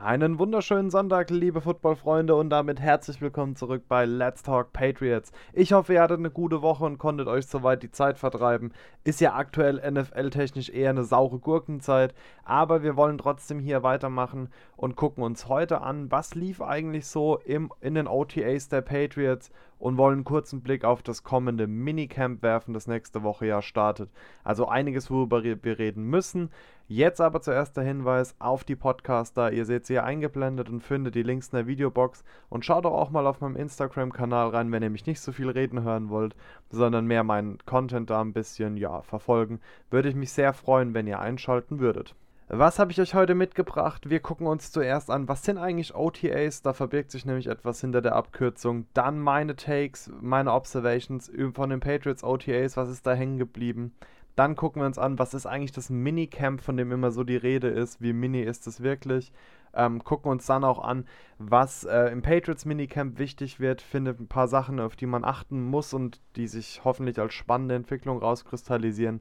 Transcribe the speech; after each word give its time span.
Einen 0.00 0.38
wunderschönen 0.38 0.90
Sonntag, 0.90 1.28
liebe 1.28 1.60
Footballfreunde, 1.60 2.36
und 2.36 2.50
damit 2.50 2.78
herzlich 2.78 3.20
willkommen 3.20 3.56
zurück 3.56 3.82
bei 3.88 4.04
Let's 4.04 4.44
Talk 4.44 4.72
Patriots. 4.72 5.32
Ich 5.52 5.72
hoffe, 5.72 5.94
ihr 5.94 6.02
hattet 6.02 6.20
eine 6.20 6.30
gute 6.30 6.62
Woche 6.62 6.84
und 6.84 6.98
konntet 6.98 7.26
euch 7.26 7.48
soweit 7.48 7.82
die 7.82 7.90
Zeit 7.90 8.16
vertreiben. 8.16 8.72
Ist 9.02 9.20
ja 9.20 9.34
aktuell 9.34 9.82
NFL-technisch 9.90 10.70
eher 10.70 10.90
eine 10.90 11.02
saure 11.02 11.40
Gurkenzeit, 11.40 12.14
aber 12.44 12.84
wir 12.84 12.94
wollen 12.94 13.18
trotzdem 13.18 13.58
hier 13.58 13.82
weitermachen 13.82 14.50
und 14.76 14.94
gucken 14.94 15.24
uns 15.24 15.48
heute 15.48 15.80
an, 15.80 16.12
was 16.12 16.36
lief 16.36 16.62
eigentlich 16.62 17.08
so 17.08 17.38
im, 17.38 17.72
in 17.80 17.96
den 17.96 18.06
OTAs 18.06 18.68
der 18.68 18.82
Patriots 18.82 19.50
und 19.78 19.96
wollen 19.96 20.14
einen 20.14 20.24
kurzen 20.24 20.60
Blick 20.60 20.84
auf 20.84 21.02
das 21.02 21.22
kommende 21.22 21.66
Minicamp 21.66 22.42
werfen, 22.42 22.74
das 22.74 22.86
nächste 22.86 23.22
Woche 23.22 23.46
ja 23.46 23.62
startet. 23.62 24.10
Also 24.44 24.68
einiges, 24.68 25.10
worüber 25.10 25.42
wir 25.42 25.78
reden 25.78 26.04
müssen. 26.04 26.50
Jetzt 26.86 27.20
aber 27.20 27.42
zuerst 27.42 27.76
der 27.76 27.84
Hinweis 27.84 28.34
auf 28.38 28.64
die 28.64 28.76
Podcaster. 28.76 29.52
Ihr 29.52 29.66
seht 29.66 29.86
sie 29.86 29.94
hier 29.94 30.04
eingeblendet 30.04 30.70
und 30.70 30.82
findet 30.82 31.14
die 31.14 31.22
Links 31.22 31.48
in 31.48 31.56
der 31.56 31.66
Videobox. 31.66 32.24
Und 32.48 32.64
schaut 32.64 32.86
doch 32.86 32.94
auch 32.94 33.10
mal 33.10 33.26
auf 33.26 33.40
meinem 33.40 33.56
Instagram-Kanal 33.56 34.48
rein, 34.48 34.72
wenn 34.72 34.82
ihr 34.82 34.90
mich 34.90 35.06
nicht 35.06 35.20
so 35.20 35.32
viel 35.32 35.50
reden 35.50 35.82
hören 35.82 36.08
wollt, 36.08 36.34
sondern 36.70 37.06
mehr 37.06 37.24
meinen 37.24 37.58
Content 37.66 38.08
da 38.10 38.20
ein 38.20 38.32
bisschen, 38.32 38.76
ja, 38.76 39.02
verfolgen. 39.02 39.60
Würde 39.90 40.08
ich 40.08 40.14
mich 40.14 40.32
sehr 40.32 40.54
freuen, 40.54 40.94
wenn 40.94 41.06
ihr 41.06 41.20
einschalten 41.20 41.78
würdet. 41.78 42.14
Was 42.50 42.78
habe 42.78 42.90
ich 42.90 42.98
euch 42.98 43.12
heute 43.12 43.34
mitgebracht? 43.34 44.08
Wir 44.08 44.20
gucken 44.20 44.46
uns 44.46 44.72
zuerst 44.72 45.10
an, 45.10 45.28
was 45.28 45.42
sind 45.42 45.58
eigentlich 45.58 45.94
OTAs? 45.94 46.62
Da 46.62 46.72
verbirgt 46.72 47.10
sich 47.10 47.26
nämlich 47.26 47.46
etwas 47.46 47.82
hinter 47.82 48.00
der 48.00 48.16
Abkürzung. 48.16 48.86
Dann 48.94 49.18
meine 49.20 49.54
Takes, 49.54 50.10
meine 50.22 50.54
Observations 50.54 51.30
von 51.52 51.68
den 51.68 51.80
Patriots 51.80 52.24
OTAs, 52.24 52.78
was 52.78 52.88
ist 52.88 53.06
da 53.06 53.12
hängen 53.12 53.36
geblieben? 53.36 53.92
Dann 54.34 54.56
gucken 54.56 54.80
wir 54.80 54.86
uns 54.86 54.96
an, 54.96 55.18
was 55.18 55.34
ist 55.34 55.44
eigentlich 55.44 55.72
das 55.72 55.90
Minicamp, 55.90 56.62
von 56.62 56.78
dem 56.78 56.90
immer 56.90 57.10
so 57.10 57.22
die 57.22 57.36
Rede 57.36 57.68
ist. 57.68 58.00
Wie 58.00 58.14
mini 58.14 58.40
ist 58.40 58.66
es 58.66 58.82
wirklich? 58.82 59.30
Ähm, 59.74 60.02
gucken 60.02 60.30
uns 60.30 60.46
dann 60.46 60.64
auch 60.64 60.78
an, 60.78 61.04
was 61.36 61.84
äh, 61.84 62.06
im 62.06 62.22
Patriots 62.22 62.64
Minicamp 62.64 63.18
wichtig 63.18 63.60
wird. 63.60 63.82
Findet 63.82 64.20
ein 64.20 64.28
paar 64.28 64.48
Sachen, 64.48 64.80
auf 64.80 64.96
die 64.96 65.06
man 65.06 65.22
achten 65.22 65.64
muss 65.64 65.92
und 65.92 66.22
die 66.36 66.46
sich 66.46 66.80
hoffentlich 66.84 67.18
als 67.18 67.34
spannende 67.34 67.74
Entwicklung 67.74 68.20
rauskristallisieren. 68.20 69.20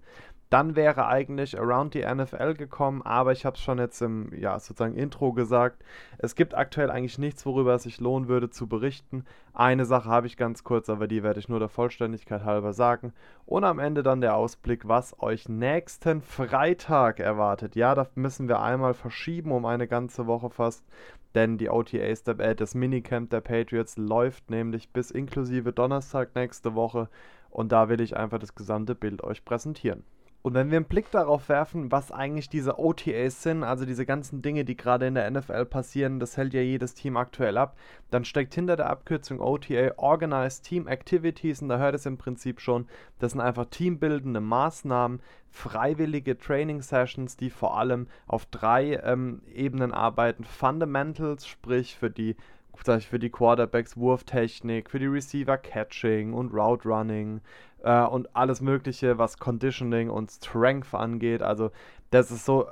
Dann 0.50 0.78
wäre 0.78 1.08
eigentlich 1.08 1.60
Around 1.60 1.94
the 1.94 2.06
NFL 2.06 2.54
gekommen, 2.54 3.02
aber 3.02 3.34
ich 3.34 3.46
habe 3.46 3.56
es 3.58 3.62
schon 3.62 3.80
jetzt 3.80 4.02
im 4.02 4.32
ja, 4.34 4.58
sozusagen 4.60 4.96
Intro 4.96 5.34
gesagt. 5.34 5.84
Es 6.18 6.36
gibt 6.36 6.56
aktuell 6.56 6.90
eigentlich 6.90 7.18
nichts, 7.18 7.46
worüber 7.46 7.76
es 7.76 7.84
sich 7.84 8.00
lohnen 8.00 8.30
würde 8.30 8.50
zu 8.50 8.68
berichten. 8.68 9.26
Eine 9.54 9.86
Sache 9.86 10.08
habe 10.08 10.28
ich 10.28 10.38
ganz 10.38 10.64
kurz, 10.64 10.90
aber 10.90 11.08
die 11.08 11.22
werde 11.22 11.40
ich 11.40 11.50
nur 11.50 11.60
der 11.60 11.68
Vollständigkeit 11.68 12.46
halber 12.46 12.72
sagen. 12.72 13.12
Und 13.46 13.66
am 13.66 13.80
Ende 13.80 14.04
dann 14.04 14.22
der 14.22 14.38
Ausblick, 14.38 14.88
was 14.88 15.20
euch 15.22 15.50
nächsten 15.50 16.22
Freitag 16.22 17.20
erwartet. 17.20 17.76
Ja, 17.76 17.94
da 17.94 18.08
müssen 18.16 18.48
wir 18.48 18.62
einmal 18.62 18.94
verschieben 18.94 19.52
um 19.52 19.66
eine 19.66 19.88
ganze 19.88 20.28
Woche 20.28 20.50
fast, 20.50 20.86
denn 21.36 21.58
die 21.58 21.70
OTAs, 21.70 22.22
äh, 22.22 22.56
das 22.56 22.74
Minicamp 22.74 23.32
der 23.32 23.42
Patriots 23.42 23.98
läuft 23.98 24.50
nämlich 24.50 24.94
bis 24.94 25.12
inklusive 25.12 25.74
Donnerstag 25.74 26.36
nächste 26.36 26.74
Woche. 26.74 27.10
Und 27.50 27.72
da 27.74 27.90
will 27.90 28.00
ich 28.00 28.16
einfach 28.16 28.40
das 28.40 28.56
gesamte 28.56 28.96
Bild 28.96 29.24
euch 29.24 29.44
präsentieren. 29.44 30.04
Und 30.48 30.54
wenn 30.54 30.72
wir 30.72 30.78
einen 30.78 30.86
Blick 30.86 31.12
darauf 31.12 31.50
werfen, 31.50 31.92
was 31.92 32.10
eigentlich 32.10 32.48
diese 32.48 32.80
OTAs 32.80 33.44
sind, 33.44 33.66
also 33.66 33.86
diese 33.86 34.06
ganzen 34.06 34.42
Dinge, 34.42 34.64
die 34.64 34.78
gerade 34.78 35.06
in 35.06 35.16
der 35.16 35.30
NFL 35.30 35.66
passieren, 35.66 36.22
das 36.22 36.38
hält 36.38 36.54
ja 36.54 36.62
jedes 36.62 36.94
Team 36.94 37.18
aktuell 37.18 37.58
ab, 37.58 37.76
dann 38.12 38.24
steckt 38.24 38.56
hinter 38.56 38.78
der 38.78 38.90
Abkürzung 38.90 39.42
OTA 39.42 39.96
Organized 39.98 40.64
Team 40.64 40.88
Activities 40.88 41.62
und 41.62 41.68
da 41.68 41.80
hört 41.80 41.96
es 41.96 42.06
im 42.06 42.18
Prinzip 42.18 42.62
schon, 42.62 42.88
das 43.20 43.34
sind 43.34 43.42
einfach 43.42 43.66
teambildende 43.66 44.40
Maßnahmen, 44.40 45.20
freiwillige 45.50 46.38
Training 46.38 46.82
Sessions, 46.82 47.36
die 47.36 47.50
vor 47.50 47.78
allem 47.78 48.08
auf 48.26 48.46
drei 48.46 49.02
ähm, 49.04 49.42
Ebenen 49.54 49.94
arbeiten. 49.94 50.46
Fundamentals, 50.46 51.46
sprich 51.46 51.98
für 51.98 52.10
die 52.10 52.38
für 52.84 53.20
die 53.20 53.30
Quarterbacks 53.30 53.98
Wurftechnik, 53.98 54.90
für 54.90 55.00
die 55.00 55.08
Receiver 55.08 55.58
Catching 55.58 56.34
und 56.34 56.54
Route 56.54 56.88
Running, 56.88 57.42
äh, 57.84 58.04
und 58.04 58.36
alles 58.36 58.62
Mögliche, 58.62 59.18
was 59.18 59.38
Conditioning 59.38 60.10
und 60.10 60.32
Strength 60.32 60.94
angeht. 60.94 61.42
Also, 61.42 61.72
das 62.10 62.32
ist 62.32 62.46
so, 62.46 62.68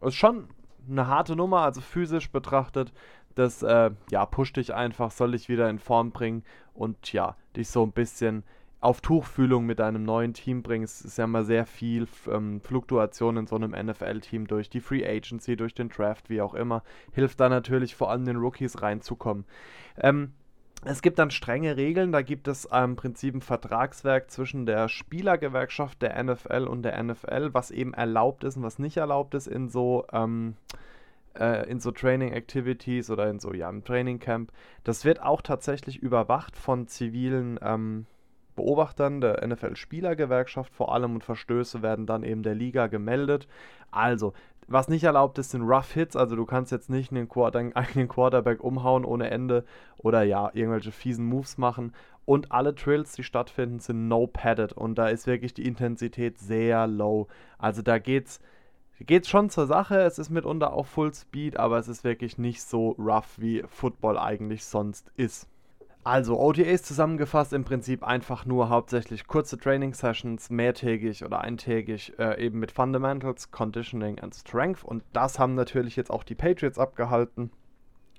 ist 0.00 0.14
schon 0.14 0.48
eine 0.88 1.06
harte 1.06 1.36
Nummer, 1.36 1.60
also 1.60 1.80
physisch 1.80 2.30
betrachtet. 2.30 2.92
Das, 3.34 3.62
äh, 3.62 3.90
ja, 4.10 4.26
pusht 4.26 4.56
dich 4.56 4.74
einfach, 4.74 5.10
soll 5.10 5.32
dich 5.32 5.48
wieder 5.48 5.70
in 5.70 5.78
Form 5.78 6.10
bringen 6.10 6.44
und 6.74 7.12
ja, 7.12 7.36
dich 7.56 7.68
so 7.68 7.84
ein 7.84 7.92
bisschen 7.92 8.42
auf 8.80 9.00
Tuchfühlung 9.00 9.66
mit 9.66 9.80
deinem 9.80 10.04
neuen 10.04 10.34
Team 10.34 10.62
bringen. 10.62 10.84
Es 10.84 11.00
ist 11.00 11.18
ja 11.18 11.24
immer 11.24 11.44
sehr 11.44 11.66
viel 11.66 12.06
ähm, 12.30 12.60
Fluktuation 12.60 13.36
in 13.36 13.46
so 13.46 13.56
einem 13.56 13.72
NFL-Team 13.72 14.46
durch 14.46 14.70
die 14.70 14.80
Free 14.80 15.04
Agency, 15.04 15.56
durch 15.56 15.74
den 15.74 15.88
Draft, 15.88 16.30
wie 16.30 16.40
auch 16.40 16.54
immer. 16.54 16.84
Hilft 17.12 17.40
da 17.40 17.48
natürlich 17.48 17.96
vor 17.96 18.10
allem 18.10 18.24
den 18.24 18.36
Rookies 18.36 18.80
reinzukommen. 18.80 19.44
Ähm, 19.96 20.32
es 20.84 21.02
gibt 21.02 21.18
dann 21.18 21.32
strenge 21.32 21.76
Regeln, 21.76 22.12
da 22.12 22.22
gibt 22.22 22.46
es 22.46 22.66
im 22.66 22.94
Prinzip 22.94 23.34
ein 23.34 23.42
Vertragswerk 23.42 24.30
zwischen 24.30 24.64
der 24.64 24.88
Spielergewerkschaft 24.88 26.00
der 26.00 26.22
NFL 26.22 26.68
und 26.68 26.82
der 26.82 27.02
NFL, 27.02 27.52
was 27.52 27.72
eben 27.72 27.94
erlaubt 27.94 28.44
ist 28.44 28.56
und 28.56 28.62
was 28.62 28.78
nicht 28.78 28.96
erlaubt 28.96 29.34
ist 29.34 29.48
in 29.48 29.68
so, 29.68 30.06
ähm, 30.12 30.54
äh, 31.36 31.68
in 31.68 31.80
so 31.80 31.90
Training 31.90 32.32
Activities 32.32 33.10
oder 33.10 33.28
in 33.28 33.40
so, 33.40 33.52
ja, 33.52 33.68
im 33.68 33.82
Training 33.82 34.20
Camp. 34.20 34.52
Das 34.84 35.04
wird 35.04 35.20
auch 35.20 35.42
tatsächlich 35.42 35.98
überwacht 35.98 36.56
von 36.56 36.86
zivilen 36.86 37.58
ähm, 37.60 38.06
Beobachtern 38.58 39.20
der 39.20 39.46
NFL-Spielergewerkschaft 39.46 40.74
vor 40.74 40.92
allem 40.92 41.14
und 41.14 41.24
Verstöße 41.24 41.80
werden 41.80 42.04
dann 42.04 42.22
eben 42.22 42.42
der 42.42 42.54
Liga 42.54 42.88
gemeldet. 42.88 43.48
Also, 43.90 44.34
was 44.66 44.88
nicht 44.88 45.04
erlaubt 45.04 45.38
ist, 45.38 45.52
sind 45.52 45.62
Rough 45.62 45.92
Hits, 45.94 46.14
also 46.14 46.36
du 46.36 46.44
kannst 46.44 46.72
jetzt 46.72 46.90
nicht 46.90 47.10
einen 47.10 47.28
deinen 47.52 47.74
eigenen 47.74 48.08
Quarterback 48.08 48.62
umhauen 48.62 49.06
ohne 49.06 49.30
Ende 49.30 49.64
oder 49.96 50.22
ja, 50.24 50.50
irgendwelche 50.52 50.92
fiesen 50.92 51.24
Moves 51.24 51.56
machen. 51.56 51.94
Und 52.26 52.52
alle 52.52 52.74
Trills, 52.74 53.12
die 53.12 53.24
stattfinden, 53.24 53.80
sind 53.80 54.08
no-padded 54.08 54.74
und 54.74 54.96
da 54.96 55.08
ist 55.08 55.26
wirklich 55.26 55.54
die 55.54 55.66
Intensität 55.66 56.38
sehr 56.38 56.86
low. 56.86 57.28
Also 57.56 57.80
da 57.80 57.98
geht's, 57.98 58.40
geht's 59.00 59.30
schon 59.30 59.48
zur 59.48 59.66
Sache, 59.66 60.00
es 60.00 60.18
ist 60.18 60.28
mitunter 60.28 60.74
auch 60.74 60.84
Full 60.84 61.14
Speed, 61.14 61.56
aber 61.56 61.78
es 61.78 61.88
ist 61.88 62.04
wirklich 62.04 62.36
nicht 62.36 62.60
so 62.60 62.90
rough, 62.98 63.38
wie 63.38 63.64
Football 63.66 64.18
eigentlich 64.18 64.66
sonst 64.66 65.10
ist. 65.16 65.48
Also 66.08 66.40
OTAs 66.40 66.84
zusammengefasst 66.84 67.52
im 67.52 67.64
Prinzip 67.64 68.02
einfach 68.02 68.46
nur 68.46 68.70
hauptsächlich 68.70 69.26
kurze 69.26 69.58
Training 69.58 69.92
Sessions, 69.92 70.48
mehrtägig 70.48 71.22
oder 71.22 71.42
eintägig, 71.42 72.18
äh, 72.18 72.42
eben 72.42 72.60
mit 72.60 72.72
Fundamentals, 72.72 73.50
Conditioning 73.50 74.18
and 74.18 74.34
Strength. 74.34 74.82
Und 74.84 75.04
das 75.12 75.38
haben 75.38 75.54
natürlich 75.54 75.96
jetzt 75.96 76.10
auch 76.10 76.24
die 76.24 76.34
Patriots 76.34 76.78
abgehalten. 76.78 77.50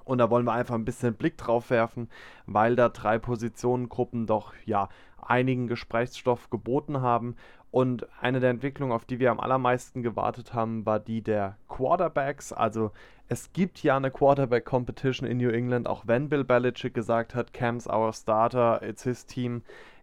Und 0.06 0.20
da 0.20 0.30
wollen 0.30 0.46
wir 0.46 0.54
einfach 0.54 0.76
ein 0.76 0.86
bisschen 0.86 1.16
Blick 1.16 1.36
drauf 1.38 1.72
werfen, 1.72 2.10
weil 2.46 2.76
da 2.76 2.90
drei 2.90 3.18
Positionengruppen 3.18 4.28
doch 4.28 4.54
ja 4.66 4.88
einigen 5.20 5.66
Gesprächsstoff 5.66 6.52
geboten 6.52 7.02
haben. 7.02 7.38
Und 7.72 8.08
eine 8.22 8.40
der 8.40 8.52
Entwicklungen, 8.52 8.94
auf 8.94 9.06
die 9.06 9.18
wir 9.18 9.32
am 9.32 9.40
allermeisten 9.40 10.04
gewartet 10.04 10.54
haben, 10.54 10.86
war 10.86 11.00
die 11.00 11.24
der 11.24 11.58
Quarterbacks. 11.68 12.54
Also 12.54 12.92
es 13.32 13.54
gibt 13.54 13.84
ja 13.84 13.96
eine 13.96 14.10
Quarterback 14.10 14.66
Competition 14.66 15.28
in 15.28 15.38
New 15.38 15.52
England, 15.52 15.88
auch 15.88 16.08
wenn 16.08 16.30
Bill 16.30 16.44
Belichick 16.44 16.96
gesagt 16.96 17.36
hat, 17.36 17.54
Cam's 17.54 17.88
our 17.88 18.12
starter, 18.12 18.82
it's 18.82 19.04
his 19.04 19.26
team. 19.28 19.62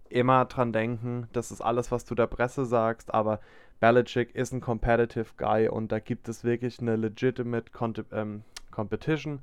Immer 0.09 0.45
dran 0.45 0.73
denken, 0.73 1.27
das 1.33 1.51
ist 1.51 1.61
alles, 1.61 1.91
was 1.91 2.05
du 2.05 2.15
der 2.15 2.29
Presse 2.29 2.65
sagst, 2.65 3.13
aber 3.13 3.41
Belichick 3.81 4.33
ist 4.37 4.53
ein 4.53 4.61
competitive 4.61 5.27
Guy 5.37 5.69
und 5.69 5.91
da 5.91 5.99
gibt 5.99 6.29
es 6.29 6.45
wirklich 6.45 6.79
eine 6.79 6.95
legitimate 6.95 7.73
ähm, 8.13 8.45
Competition. 8.71 9.41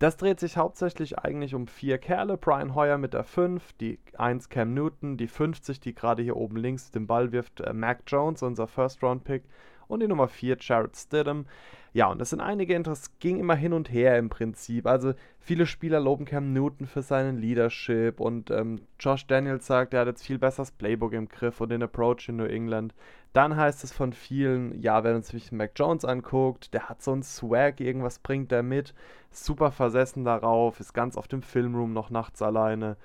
Das 0.00 0.16
dreht 0.16 0.40
sich 0.40 0.56
hauptsächlich 0.56 1.16
eigentlich 1.20 1.54
um 1.54 1.68
vier 1.68 1.98
Kerle. 1.98 2.36
Brian 2.36 2.74
Hoyer 2.74 2.98
mit 2.98 3.14
der 3.14 3.22
5, 3.22 3.74
die 3.74 4.00
1 4.18 4.48
Cam 4.48 4.74
Newton, 4.74 5.16
die 5.16 5.28
50, 5.28 5.78
die 5.78 5.94
gerade 5.94 6.24
hier 6.24 6.36
oben 6.36 6.56
links 6.56 6.90
den 6.90 7.06
Ball 7.06 7.30
wirft, 7.30 7.60
äh, 7.60 7.72
Mac 7.72 8.00
Jones, 8.08 8.42
unser 8.42 8.66
First-Round-Pick 8.66 9.44
und 9.86 10.00
die 10.00 10.08
Nummer 10.08 10.26
4 10.26 10.56
Jared 10.58 10.96
Stidham. 10.96 11.46
Ja, 11.94 12.08
und 12.08 12.20
das 12.20 12.30
sind 12.30 12.40
einige, 12.40 12.78
das 12.80 13.16
ging 13.20 13.38
immer 13.38 13.54
hin 13.54 13.72
und 13.72 13.88
her 13.88 14.18
im 14.18 14.28
Prinzip. 14.28 14.84
Also 14.84 15.14
viele 15.38 15.64
Spieler 15.64 16.00
loben 16.00 16.24
Cam 16.24 16.52
Newton 16.52 16.88
für 16.88 17.02
seinen 17.02 17.38
Leadership 17.38 18.18
und 18.18 18.50
ähm, 18.50 18.80
Josh 18.98 19.28
Daniels 19.28 19.64
sagt, 19.68 19.94
er 19.94 20.00
hat 20.00 20.08
jetzt 20.08 20.26
viel 20.26 20.40
besser 20.40 20.62
das 20.62 20.72
Playbook 20.72 21.12
im 21.12 21.28
Griff 21.28 21.60
und 21.60 21.68
den 21.68 21.84
Approach 21.84 22.28
in 22.28 22.36
New 22.36 22.46
England. 22.46 22.94
Dann 23.32 23.54
heißt 23.54 23.84
es 23.84 23.92
von 23.92 24.12
vielen, 24.12 24.80
ja, 24.80 25.04
wenn 25.04 25.14
uns 25.14 25.28
sich 25.28 25.52
Mac 25.52 25.70
Jones 25.76 26.04
anguckt, 26.04 26.74
der 26.74 26.88
hat 26.88 27.00
so 27.00 27.12
einen 27.12 27.22
Swag, 27.22 27.80
irgendwas 27.80 28.18
bringt 28.18 28.50
er 28.50 28.64
mit, 28.64 28.92
super 29.30 29.70
versessen 29.70 30.24
darauf, 30.24 30.80
ist 30.80 30.94
ganz 30.94 31.16
auf 31.16 31.28
dem 31.28 31.42
Filmroom 31.42 31.92
noch 31.92 32.10
nachts 32.10 32.42
alleine. 32.42 32.96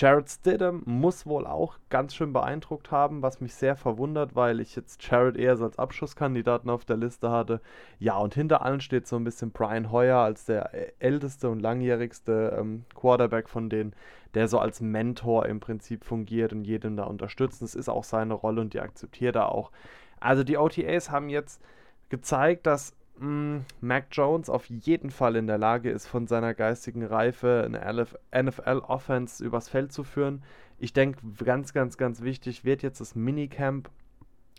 Jared 0.00 0.30
Stidham 0.30 0.84
muss 0.86 1.26
wohl 1.26 1.44
auch 1.44 1.76
ganz 1.90 2.14
schön 2.14 2.32
beeindruckt 2.32 2.92
haben, 2.92 3.20
was 3.20 3.40
mich 3.40 3.52
sehr 3.54 3.74
verwundert, 3.74 4.36
weil 4.36 4.60
ich 4.60 4.76
jetzt 4.76 5.04
Jared 5.04 5.36
eher 5.36 5.60
als 5.60 5.76
Abschusskandidaten 5.76 6.70
auf 6.70 6.84
der 6.84 6.96
Liste 6.96 7.32
hatte. 7.32 7.60
Ja, 7.98 8.16
und 8.16 8.32
hinter 8.32 8.62
allen 8.62 8.80
steht 8.80 9.08
so 9.08 9.16
ein 9.16 9.24
bisschen 9.24 9.50
Brian 9.50 9.90
Hoyer 9.90 10.18
als 10.18 10.44
der 10.44 10.70
älteste 11.02 11.50
und 11.50 11.58
langjährigste 11.58 12.56
ähm, 12.60 12.84
Quarterback 12.94 13.48
von 13.48 13.68
denen, 13.68 13.92
der 14.34 14.46
so 14.46 14.60
als 14.60 14.80
Mentor 14.80 15.46
im 15.46 15.58
Prinzip 15.58 16.04
fungiert 16.04 16.52
und 16.52 16.64
jedem 16.64 16.96
da 16.96 17.02
unterstützt. 17.02 17.60
Das 17.60 17.74
ist 17.74 17.88
auch 17.88 18.04
seine 18.04 18.34
Rolle 18.34 18.60
und 18.60 18.74
die 18.74 18.80
akzeptiert 18.80 19.34
er 19.34 19.50
auch. 19.50 19.72
Also 20.20 20.44
die 20.44 20.58
OTAs 20.58 21.10
haben 21.10 21.28
jetzt 21.28 21.60
gezeigt, 22.08 22.68
dass 22.68 22.94
mm, 23.20 23.64
Mac 23.80 24.06
Jones 24.12 24.50
auf 24.50 24.66
jeden 24.66 25.10
Fall 25.10 25.36
in 25.36 25.46
der 25.46 25.58
Lage 25.58 25.90
ist, 25.90 26.06
von 26.06 26.26
seiner 26.26 26.54
geistigen 26.54 27.04
Reife 27.04 27.62
eine 27.64 28.06
NFL-Offense 28.42 29.44
übers 29.44 29.68
Feld 29.68 29.92
zu 29.92 30.04
führen. 30.04 30.42
Ich 30.78 30.92
denke, 30.92 31.20
ganz, 31.44 31.72
ganz, 31.72 31.96
ganz 31.96 32.22
wichtig 32.22 32.64
wird 32.64 32.82
jetzt 32.82 33.00
das 33.00 33.14
Minicamp, 33.14 33.90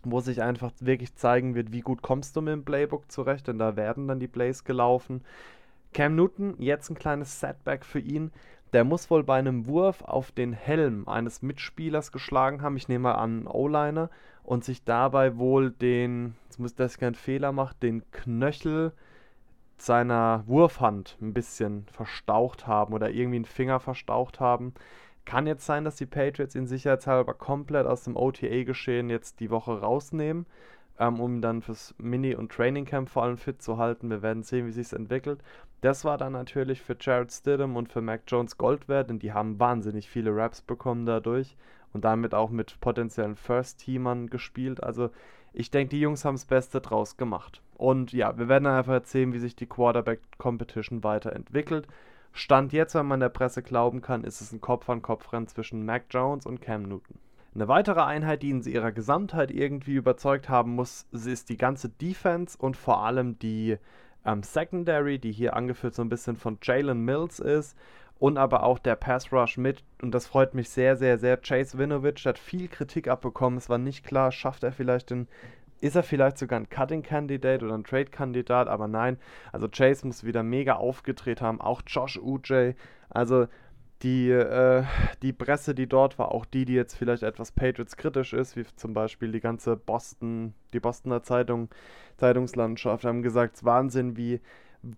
wo 0.04 0.20
sich 0.20 0.42
einfach 0.42 0.72
wirklich 0.80 1.14
zeigen 1.14 1.54
wird, 1.54 1.72
wie 1.72 1.80
gut 1.80 2.02
kommst 2.02 2.36
du 2.36 2.42
mit 2.42 2.52
dem 2.52 2.64
Playbook 2.64 3.10
zurecht, 3.10 3.48
denn 3.48 3.58
da 3.58 3.76
werden 3.76 4.08
dann 4.08 4.20
die 4.20 4.28
Plays 4.28 4.64
gelaufen. 4.64 5.22
Cam 5.92 6.14
Newton, 6.14 6.54
jetzt 6.58 6.90
ein 6.90 6.98
kleines 6.98 7.40
Setback 7.40 7.84
für 7.84 7.98
ihn. 7.98 8.30
Der 8.72 8.84
muss 8.84 9.10
wohl 9.10 9.24
bei 9.24 9.38
einem 9.38 9.66
Wurf 9.66 10.02
auf 10.02 10.30
den 10.30 10.52
Helm 10.52 11.08
eines 11.08 11.42
Mitspielers 11.42 12.12
geschlagen 12.12 12.62
haben. 12.62 12.76
Ich 12.76 12.88
nehme 12.88 13.02
mal 13.02 13.14
an, 13.14 13.46
O-Liner 13.46 14.10
und 14.50 14.64
sich 14.64 14.82
dabei 14.82 15.38
wohl 15.38 15.70
den, 15.70 16.34
jetzt 16.46 16.58
muss 16.58 16.74
das 16.74 16.98
keinen 16.98 17.14
Fehler 17.14 17.52
macht, 17.52 17.84
den 17.84 18.02
Knöchel 18.10 18.92
seiner 19.78 20.42
Wurfhand 20.48 21.16
ein 21.22 21.32
bisschen 21.32 21.86
verstaucht 21.92 22.66
haben 22.66 22.92
oder 22.92 23.10
irgendwie 23.10 23.36
einen 23.36 23.44
Finger 23.44 23.78
verstaucht 23.78 24.40
haben. 24.40 24.74
Kann 25.24 25.46
jetzt 25.46 25.66
sein, 25.66 25.84
dass 25.84 25.94
die 25.94 26.06
Patriots 26.06 26.56
ihn 26.56 26.66
sicherheitshalber 26.66 27.34
komplett 27.34 27.86
aus 27.86 28.02
dem 28.02 28.16
OTA-Geschehen 28.16 29.08
jetzt 29.08 29.38
die 29.38 29.50
Woche 29.50 29.82
rausnehmen, 29.82 30.46
ähm, 31.00 31.18
um 31.18 31.40
dann 31.40 31.62
fürs 31.62 31.94
Mini- 31.98 32.36
und 32.36 32.52
Trainingcamp 32.52 33.08
vor 33.08 33.24
allem 33.24 33.38
fit 33.38 33.60
zu 33.62 33.78
halten. 33.78 34.10
Wir 34.10 34.22
werden 34.22 34.42
sehen, 34.42 34.66
wie 34.66 34.72
sich 34.72 34.92
entwickelt. 34.92 35.42
Das 35.80 36.04
war 36.04 36.18
dann 36.18 36.34
natürlich 36.34 36.82
für 36.82 36.96
Jared 37.00 37.32
Stidham 37.32 37.76
und 37.76 37.90
für 37.90 38.02
Mac 38.02 38.22
Jones 38.28 38.58
Gold 38.58 38.86
wert, 38.86 39.08
denn 39.08 39.18
die 39.18 39.32
haben 39.32 39.58
wahnsinnig 39.58 40.10
viele 40.10 40.36
Raps 40.36 40.60
bekommen 40.60 41.06
dadurch 41.06 41.56
und 41.94 42.04
damit 42.04 42.34
auch 42.34 42.50
mit 42.50 42.78
potenziellen 42.80 43.34
First-Teamern 43.34 44.28
gespielt. 44.28 44.82
Also 44.82 45.10
ich 45.54 45.70
denke, 45.70 45.90
die 45.90 46.00
Jungs 46.00 46.24
haben 46.24 46.34
das 46.34 46.44
Beste 46.44 46.82
draus 46.82 47.16
gemacht. 47.16 47.62
Und 47.76 48.12
ja, 48.12 48.36
wir 48.36 48.48
werden 48.48 48.66
einfach 48.66 48.92
erzählen, 48.92 49.32
wie 49.32 49.38
sich 49.38 49.56
die 49.56 49.66
Quarterback-Competition 49.66 51.02
weiterentwickelt. 51.02 51.88
Stand 52.32 52.74
jetzt, 52.74 52.94
wenn 52.94 53.06
man 53.06 53.20
der 53.20 53.30
Presse 53.30 53.62
glauben 53.62 54.02
kann, 54.02 54.22
ist 54.22 54.42
es 54.42 54.52
ein 54.52 54.60
Kopf-an-Kopf-Rennen 54.60 55.48
zwischen 55.48 55.84
Mac 55.86 56.04
Jones 56.10 56.44
und 56.44 56.60
Cam 56.60 56.82
Newton. 56.82 57.16
Eine 57.54 57.66
weitere 57.66 58.02
Einheit, 58.02 58.42
die 58.42 58.50
in 58.50 58.62
ihrer 58.62 58.92
Gesamtheit 58.92 59.50
irgendwie 59.50 59.94
überzeugt 59.94 60.48
haben 60.48 60.74
muss, 60.74 61.06
ist 61.10 61.48
die 61.48 61.56
ganze 61.56 61.88
Defense 61.88 62.56
und 62.56 62.76
vor 62.76 63.04
allem 63.04 63.38
die 63.40 63.76
ähm, 64.24 64.42
Secondary, 64.42 65.18
die 65.18 65.32
hier 65.32 65.56
angeführt 65.56 65.94
so 65.94 66.02
ein 66.02 66.08
bisschen 66.08 66.36
von 66.36 66.58
Jalen 66.62 67.04
Mills 67.04 67.40
ist 67.40 67.76
und 68.20 68.36
aber 68.36 68.62
auch 68.62 68.78
der 68.78 68.94
Pass 68.94 69.32
Rush 69.32 69.56
mit. 69.56 69.82
Und 70.00 70.12
das 70.14 70.26
freut 70.26 70.54
mich 70.54 70.68
sehr, 70.68 70.96
sehr, 70.96 71.18
sehr. 71.18 71.38
Chase 71.38 71.78
Winovich 71.78 72.24
hat 72.26 72.38
viel 72.38 72.68
Kritik 72.68 73.08
abbekommen. 73.08 73.58
Es 73.58 73.68
war 73.68 73.78
nicht 73.78 74.04
klar, 74.04 74.30
schafft 74.30 74.62
er 74.62 74.72
vielleicht 74.72 75.10
den. 75.10 75.26
Ist 75.80 75.96
er 75.96 76.02
vielleicht 76.02 76.36
sogar 76.36 76.60
ein 76.60 76.68
Cutting-Kandidat 76.68 77.62
oder 77.62 77.72
ein 77.72 77.84
Trade-Kandidat? 77.84 78.68
Aber 78.68 78.86
nein. 78.86 79.16
Also 79.50 79.66
Chase 79.66 80.06
muss 80.06 80.24
wieder 80.24 80.42
mega 80.42 80.74
aufgedreht 80.74 81.40
haben. 81.40 81.62
Auch 81.62 81.80
Josh 81.86 82.18
Uj. 82.18 82.74
Also 83.08 83.46
die, 84.02 84.30
äh, 84.30 84.84
die 85.22 85.32
Presse, 85.32 85.74
die 85.74 85.86
dort 85.86 86.18
war, 86.18 86.32
auch 86.32 86.44
die, 86.44 86.64
die 86.64 86.74
jetzt 86.74 86.94
vielleicht 86.96 87.22
etwas 87.22 87.52
Patriots 87.52 87.96
kritisch 87.96 88.32
ist, 88.32 88.56
wie 88.56 88.64
zum 88.76 88.94
Beispiel 88.94 89.32
die 89.32 89.40
ganze 89.40 89.76
Boston, 89.76 90.54
die 90.72 90.80
Bostoner 90.80 91.22
Zeitung, 91.22 91.68
Zeitungslandschaft, 92.16 93.04
haben 93.04 93.22
gesagt, 93.22 93.64
Wahnsinn, 93.64 94.16
wie 94.16 94.40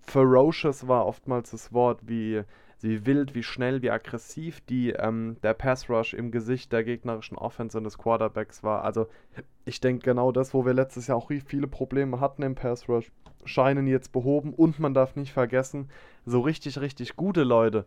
ferocious 0.03 0.87
war 0.87 1.07
oftmals 1.07 1.51
das 1.51 1.73
Wort, 1.73 2.01
wie 2.07 2.45
wie 2.83 3.07
wild, 3.07 3.35
wie 3.35 3.43
schnell, 3.43 3.83
wie 3.83 3.91
aggressiv 3.91 4.61
die, 4.63 4.91
ähm, 4.91 5.37
der 5.43 5.55
Pass 5.55 5.89
Rush 5.89 6.15
im 6.15 6.31
Gesicht 6.31 6.73
der 6.73 6.85
gegnerischen 6.85 7.37
Offense 7.39 7.79
und 7.79 7.85
des 7.85 7.99
Quarterbacks 7.99 8.63
war. 8.63 8.85
Also 8.85 9.07
ich 9.65 9.81
denke 9.81 10.05
genau 10.05 10.33
das, 10.33 10.53
wo 10.53 10.65
wir 10.65 10.75
letztes 10.75 11.07
Jahr 11.07 11.17
auch 11.17 11.31
viele 11.47 11.69
Probleme 11.69 12.21
hatten 12.21 12.43
im 12.43 12.55
Pass 12.55 12.89
Rush, 12.89 13.13
scheinen 13.45 13.87
jetzt 13.87 14.13
behoben 14.13 14.53
und 14.53 14.79
man 14.79 14.95
darf 14.95 15.17
nicht 15.17 15.33
vergessen, 15.33 15.91
so 16.27 16.41
richtig, 16.41 16.81
richtig 16.81 17.17
gute 17.17 17.45
Leute, 17.45 17.87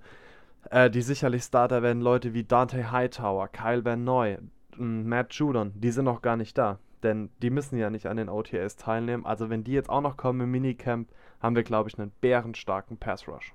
äh, 0.72 0.90
die 0.90 1.02
sicherlich 1.02 1.44
Starter 1.44 1.82
werden, 1.82 2.02
Leute 2.02 2.34
wie 2.34 2.44
Dante 2.44 2.92
Hightower, 2.92 3.48
Kyle 3.48 3.84
Van 3.84 4.04
Noy, 4.04 4.38
Matt 4.78 5.34
Judon, 5.34 5.72
die 5.76 5.92
sind 5.92 6.06
noch 6.06 6.22
gar 6.22 6.38
nicht 6.38 6.58
da. 6.58 6.80
Denn 7.04 7.30
die 7.42 7.50
müssen 7.50 7.78
ja 7.78 7.90
nicht 7.90 8.08
an 8.08 8.18
den 8.18 8.30
OTS 8.30 8.78
teilnehmen. 8.78 9.26
Also 9.26 9.50
wenn 9.50 9.64
die 9.64 9.74
jetzt 9.74 9.90
auch 9.90 10.02
noch 10.02 10.18
kommen 10.18 10.42
im 10.42 10.52
Minicamp, 10.52 11.10
haben 11.40 11.56
wir, 11.56 11.64
glaube 11.64 11.90
ich, 11.90 12.00
einen 12.00 12.12
bärenstarken 12.20 12.98
Pass 12.98 13.28
Rush. 13.28 13.54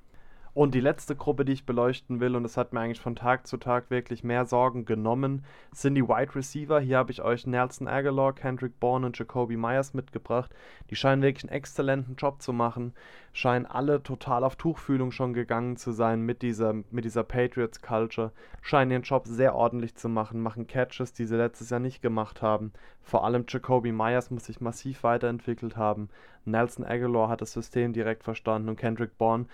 Und 0.52 0.74
die 0.74 0.80
letzte 0.80 1.14
Gruppe, 1.14 1.44
die 1.44 1.52
ich 1.52 1.64
beleuchten 1.64 2.18
will, 2.18 2.34
und 2.34 2.42
das 2.42 2.56
hat 2.56 2.72
mir 2.72 2.80
eigentlich 2.80 3.00
von 3.00 3.14
Tag 3.14 3.46
zu 3.46 3.56
Tag 3.56 3.88
wirklich 3.90 4.24
mehr 4.24 4.46
Sorgen 4.46 4.84
genommen, 4.84 5.44
sind 5.72 5.94
die 5.94 6.06
Wide 6.06 6.34
Receiver. 6.34 6.80
Hier 6.80 6.98
habe 6.98 7.12
ich 7.12 7.22
euch 7.22 7.46
Nelson 7.46 7.86
Aguilar, 7.86 8.32
Kendrick 8.34 8.80
Bourne 8.80 9.06
und 9.06 9.16
Jacoby 9.16 9.56
Myers 9.56 9.94
mitgebracht. 9.94 10.52
Die 10.90 10.96
scheinen 10.96 11.22
wirklich 11.22 11.44
einen 11.44 11.56
exzellenten 11.56 12.16
Job 12.16 12.42
zu 12.42 12.52
machen, 12.52 12.94
scheinen 13.32 13.66
alle 13.66 14.02
total 14.02 14.44
auf 14.44 14.56
Tuchfühlung 14.56 15.12
schon 15.12 15.32
gegangen 15.32 15.76
zu 15.76 15.92
sein 15.92 16.22
mit 16.22 16.42
dieser, 16.42 16.72
mit 16.90 17.04
dieser 17.04 17.22
Patriots-Culture, 17.22 18.32
scheinen 18.60 18.90
ihren 18.90 19.02
Job 19.02 19.26
sehr 19.26 19.54
ordentlich 19.54 19.94
zu 19.94 20.08
machen, 20.08 20.40
machen 20.40 20.66
Catches, 20.66 21.12
die 21.12 21.26
sie 21.26 21.36
letztes 21.36 21.70
Jahr 21.70 21.80
nicht 21.80 22.02
gemacht 22.02 22.42
haben. 22.42 22.72
Vor 23.02 23.24
allem 23.24 23.44
Jacoby 23.48 23.92
Myers 23.92 24.30
muss 24.30 24.46
sich 24.46 24.60
massiv 24.60 25.02
weiterentwickelt 25.04 25.76
haben. 25.76 26.08
Nelson 26.44 26.84
Aguilar 26.84 27.28
hat 27.28 27.40
das 27.40 27.52
System 27.52 27.92
direkt 27.92 28.24
verstanden 28.24 28.68
und 28.68 28.76
Kendrick 28.76 29.16
Bourne 29.18 29.46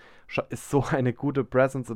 ist 0.49 0.69
so 0.69 0.83
eine 0.89 1.13
gute 1.13 1.43
Presence. 1.43 1.93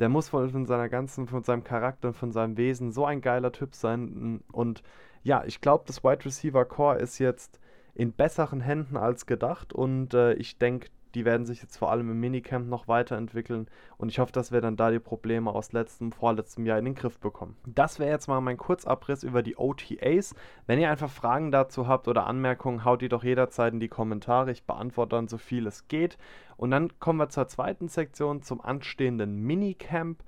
Der 0.00 0.08
muss 0.08 0.28
von, 0.28 0.50
von 0.50 0.66
seiner 0.66 0.88
ganzen, 0.88 1.26
von 1.26 1.42
seinem 1.42 1.64
Charakter 1.64 2.08
und 2.08 2.14
von 2.14 2.32
seinem 2.32 2.56
Wesen 2.56 2.92
so 2.92 3.06
ein 3.06 3.20
geiler 3.20 3.52
Typ 3.52 3.74
sein. 3.74 4.42
Und 4.52 4.82
ja, 5.22 5.44
ich 5.44 5.60
glaube, 5.60 5.84
das 5.86 6.04
Wide 6.04 6.24
Receiver 6.24 6.64
Core 6.64 6.98
ist 6.98 7.18
jetzt 7.18 7.58
in 7.94 8.12
besseren 8.12 8.60
Händen 8.60 8.96
als 8.96 9.26
gedacht 9.26 9.72
und 9.72 10.14
äh, 10.14 10.32
ich 10.34 10.58
denke, 10.58 10.88
die 11.14 11.24
werden 11.24 11.46
sich 11.46 11.62
jetzt 11.62 11.76
vor 11.76 11.90
allem 11.90 12.10
im 12.10 12.20
Minicamp 12.20 12.68
noch 12.68 12.88
weiterentwickeln 12.88 13.68
und 13.98 14.08
ich 14.08 14.18
hoffe, 14.18 14.32
dass 14.32 14.52
wir 14.52 14.60
dann 14.60 14.76
da 14.76 14.90
die 14.90 14.98
Probleme 14.98 15.50
aus 15.50 15.72
letztem, 15.72 16.12
vorletztem 16.12 16.66
Jahr 16.66 16.78
in 16.78 16.84
den 16.84 16.94
Griff 16.94 17.18
bekommen. 17.18 17.56
Das 17.66 17.98
wäre 17.98 18.10
jetzt 18.10 18.28
mal 18.28 18.40
mein 18.40 18.56
Kurzabriss 18.56 19.22
über 19.22 19.42
die 19.42 19.56
OTAs. 19.56 20.34
Wenn 20.66 20.78
ihr 20.78 20.90
einfach 20.90 21.10
Fragen 21.10 21.50
dazu 21.50 21.86
habt 21.86 22.08
oder 22.08 22.26
Anmerkungen, 22.26 22.84
haut 22.84 23.02
die 23.02 23.08
doch 23.08 23.24
jederzeit 23.24 23.72
in 23.72 23.80
die 23.80 23.88
Kommentare. 23.88 24.50
Ich 24.50 24.64
beantworte 24.64 25.16
dann 25.16 25.28
so 25.28 25.38
viel 25.38 25.66
es 25.66 25.88
geht. 25.88 26.18
Und 26.56 26.70
dann 26.70 26.98
kommen 26.98 27.18
wir 27.18 27.28
zur 27.28 27.48
zweiten 27.48 27.88
Sektion, 27.88 28.42
zum 28.42 28.60
anstehenden 28.60 29.40
Minicamp 29.40 30.22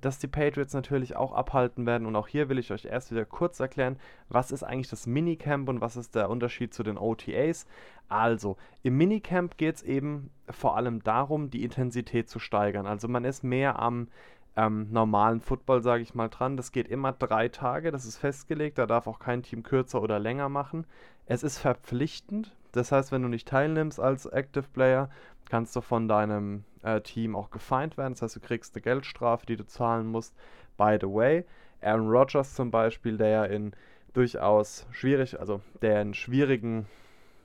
das 0.00 0.18
die 0.18 0.28
Patriots 0.28 0.74
natürlich 0.74 1.16
auch 1.16 1.32
abhalten 1.32 1.86
werden. 1.86 2.06
Und 2.06 2.16
auch 2.16 2.28
hier 2.28 2.48
will 2.48 2.58
ich 2.58 2.72
euch 2.72 2.84
erst 2.84 3.10
wieder 3.10 3.24
kurz 3.24 3.60
erklären, 3.60 3.96
was 4.28 4.52
ist 4.52 4.62
eigentlich 4.62 4.90
das 4.90 5.06
Minicamp 5.06 5.68
und 5.68 5.80
was 5.80 5.96
ist 5.96 6.14
der 6.14 6.30
Unterschied 6.30 6.72
zu 6.72 6.82
den 6.82 6.98
OTAs. 6.98 7.66
Also, 8.08 8.56
im 8.82 8.96
Minicamp 8.96 9.56
geht 9.56 9.76
es 9.76 9.82
eben 9.82 10.30
vor 10.48 10.76
allem 10.76 11.02
darum, 11.02 11.50
die 11.50 11.64
Intensität 11.64 12.28
zu 12.28 12.38
steigern. 12.38 12.86
Also 12.86 13.08
man 13.08 13.24
ist 13.24 13.44
mehr 13.44 13.78
am 13.78 14.08
ähm, 14.56 14.88
normalen 14.90 15.40
Football, 15.40 15.82
sage 15.82 16.02
ich 16.02 16.14
mal, 16.14 16.28
dran. 16.28 16.56
Das 16.56 16.72
geht 16.72 16.88
immer 16.88 17.12
drei 17.12 17.48
Tage, 17.48 17.92
das 17.92 18.06
ist 18.06 18.16
festgelegt, 18.16 18.78
da 18.78 18.86
darf 18.86 19.06
auch 19.06 19.18
kein 19.18 19.42
Team 19.42 19.62
kürzer 19.62 20.02
oder 20.02 20.18
länger 20.18 20.48
machen. 20.48 20.86
Es 21.26 21.42
ist 21.42 21.58
verpflichtend, 21.58 22.56
das 22.72 22.92
heißt, 22.92 23.12
wenn 23.12 23.22
du 23.22 23.28
nicht 23.28 23.48
teilnimmst 23.48 24.00
als 24.00 24.26
Active 24.26 24.66
Player, 24.72 25.08
kannst 25.48 25.74
du 25.76 25.80
von 25.80 26.08
deinem 26.08 26.64
äh, 26.82 27.00
Team 27.00 27.36
auch 27.36 27.50
gefeind 27.50 27.96
werden. 27.96 28.14
Das 28.14 28.22
heißt, 28.22 28.36
du 28.36 28.40
kriegst 28.40 28.74
eine 28.74 28.82
Geldstrafe, 28.82 29.46
die 29.46 29.56
du 29.56 29.66
zahlen 29.66 30.06
musst. 30.06 30.34
By 30.76 30.98
the 31.00 31.06
way, 31.06 31.44
Aaron 31.80 32.08
Rodgers 32.08 32.54
zum 32.54 32.70
Beispiel, 32.70 33.16
der 33.16 33.28
ja 33.28 33.44
in 33.44 33.72
durchaus 34.12 34.86
schwierig, 34.90 35.38
also 35.38 35.60
der 35.82 36.02
in 36.02 36.14
schwierigen, 36.14 36.86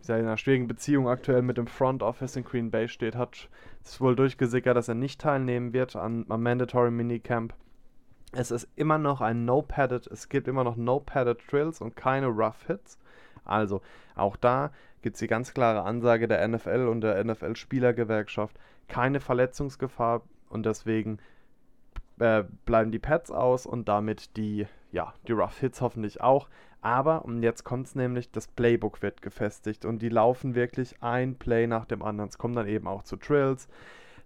in 0.07 0.13
einer 0.13 0.37
schwierigen 0.37 0.67
Beziehung 0.67 1.07
aktuell 1.07 1.41
mit 1.41 1.57
dem 1.57 1.67
Front 1.67 2.03
Office 2.03 2.35
in 2.35 2.43
Green 2.43 2.71
Bay 2.71 2.87
steht, 2.87 3.15
hat 3.15 3.49
es 3.83 4.01
wohl 4.01 4.15
durchgesickert, 4.15 4.75
dass 4.75 4.87
er 4.87 4.95
nicht 4.95 5.21
teilnehmen 5.21 5.73
wird 5.73 5.95
an, 5.95 6.25
am 6.29 6.43
Mandatory 6.43 6.91
Minicamp. 6.91 7.53
Es 8.31 8.51
ist 8.51 8.67
immer 8.75 8.97
noch 8.97 9.21
ein 9.21 9.45
No-Padded, 9.45 10.07
es 10.07 10.27
gibt 10.27 10.47
immer 10.47 10.63
noch 10.63 10.75
No-Padded 10.75 11.39
Drills 11.49 11.81
und 11.81 11.95
keine 11.95 12.27
Rough 12.27 12.65
Hits. 12.67 12.99
Also 13.45 13.81
auch 14.15 14.35
da 14.35 14.71
gibt 15.01 15.15
es 15.15 15.19
die 15.19 15.27
ganz 15.27 15.53
klare 15.53 15.83
Ansage 15.83 16.27
der 16.27 16.47
NFL 16.47 16.87
und 16.89 17.01
der 17.01 17.23
NFL-Spielergewerkschaft, 17.23 18.57
keine 18.87 19.19
Verletzungsgefahr 19.19 20.23
und 20.49 20.65
deswegen 20.65 21.19
äh, 22.19 22.43
bleiben 22.65 22.91
die 22.91 22.99
Pads 22.99 23.31
aus 23.31 23.65
und 23.65 23.87
damit 23.87 24.37
die, 24.37 24.67
ja, 24.91 25.13
die 25.27 25.33
Rough 25.33 25.59
Hits 25.59 25.81
hoffentlich 25.81 26.21
auch. 26.21 26.49
Aber, 26.81 27.25
und 27.25 27.41
jetzt 27.41 27.63
kommt 27.63 27.87
es 27.87 27.95
nämlich, 27.95 28.31
das 28.31 28.47
Playbook 28.47 29.01
wird 29.01 29.21
gefestigt 29.21 29.85
und 29.85 30.01
die 30.01 30.09
laufen 30.09 30.55
wirklich 30.55 31.01
ein 31.01 31.35
Play 31.35 31.67
nach 31.67 31.85
dem 31.85 32.03
anderen. 32.03 32.29
Es 32.29 32.37
kommt 32.37 32.55
dann 32.55 32.67
eben 32.67 32.87
auch 32.87 33.03
zu 33.03 33.15
Drills. 33.15 33.67